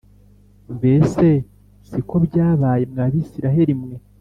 [0.75, 1.25] Mbese
[1.87, 3.95] si ko byabaye mwa Bisirayeli mwe?